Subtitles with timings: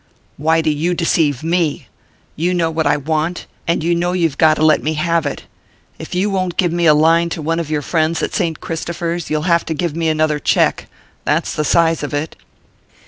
[0.37, 1.85] "Why do you deceive me?
[2.35, 5.43] You know what I want and you know you've got to let me have it.
[5.99, 9.29] If you won't give me a line to one of your friends at Saint Christopher's
[9.29, 10.87] you'll have to give me another cheque
[11.23, 12.35] that's the size of it."